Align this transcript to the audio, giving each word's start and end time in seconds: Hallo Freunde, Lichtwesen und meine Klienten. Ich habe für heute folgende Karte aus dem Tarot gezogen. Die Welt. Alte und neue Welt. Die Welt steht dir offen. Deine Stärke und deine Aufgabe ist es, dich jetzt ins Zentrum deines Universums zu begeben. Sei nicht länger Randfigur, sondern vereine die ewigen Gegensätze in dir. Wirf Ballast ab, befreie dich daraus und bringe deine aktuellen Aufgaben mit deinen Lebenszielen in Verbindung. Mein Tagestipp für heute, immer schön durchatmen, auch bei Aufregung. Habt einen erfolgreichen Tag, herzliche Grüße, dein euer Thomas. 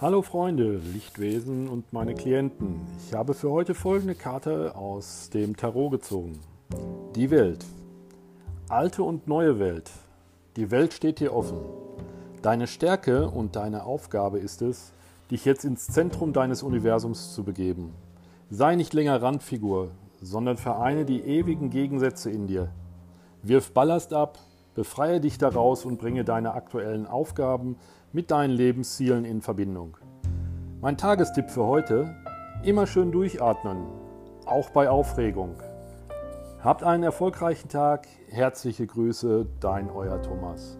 Hallo 0.00 0.22
Freunde, 0.22 0.76
Lichtwesen 0.76 1.66
und 1.68 1.92
meine 1.92 2.14
Klienten. 2.14 2.82
Ich 3.04 3.14
habe 3.14 3.34
für 3.34 3.50
heute 3.50 3.74
folgende 3.74 4.14
Karte 4.14 4.76
aus 4.76 5.28
dem 5.30 5.56
Tarot 5.56 5.90
gezogen. 5.90 6.38
Die 7.16 7.32
Welt. 7.32 7.64
Alte 8.68 9.02
und 9.02 9.26
neue 9.26 9.58
Welt. 9.58 9.90
Die 10.54 10.70
Welt 10.70 10.92
steht 10.92 11.18
dir 11.18 11.34
offen. 11.34 11.58
Deine 12.42 12.68
Stärke 12.68 13.28
und 13.28 13.56
deine 13.56 13.86
Aufgabe 13.86 14.38
ist 14.38 14.62
es, 14.62 14.92
dich 15.32 15.44
jetzt 15.44 15.64
ins 15.64 15.88
Zentrum 15.88 16.32
deines 16.32 16.62
Universums 16.62 17.34
zu 17.34 17.42
begeben. 17.42 17.92
Sei 18.50 18.76
nicht 18.76 18.94
länger 18.94 19.20
Randfigur, 19.20 19.90
sondern 20.22 20.58
vereine 20.58 21.06
die 21.06 21.22
ewigen 21.22 21.70
Gegensätze 21.70 22.30
in 22.30 22.46
dir. 22.46 22.70
Wirf 23.42 23.72
Ballast 23.72 24.12
ab, 24.12 24.38
befreie 24.78 25.18
dich 25.20 25.38
daraus 25.38 25.84
und 25.84 25.98
bringe 25.98 26.22
deine 26.22 26.54
aktuellen 26.54 27.04
Aufgaben 27.04 27.78
mit 28.12 28.30
deinen 28.30 28.52
Lebenszielen 28.52 29.24
in 29.24 29.40
Verbindung. 29.40 29.96
Mein 30.80 30.96
Tagestipp 30.96 31.50
für 31.50 31.66
heute, 31.66 32.14
immer 32.62 32.86
schön 32.86 33.10
durchatmen, 33.10 33.88
auch 34.46 34.70
bei 34.70 34.88
Aufregung. 34.88 35.56
Habt 36.60 36.84
einen 36.84 37.02
erfolgreichen 37.02 37.68
Tag, 37.68 38.06
herzliche 38.28 38.86
Grüße, 38.86 39.48
dein 39.58 39.90
euer 39.90 40.22
Thomas. 40.22 40.78